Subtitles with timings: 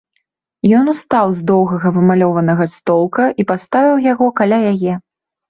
[0.77, 4.93] Ён устаў з доўгага памалёванага столка і паставіў яго каля яе.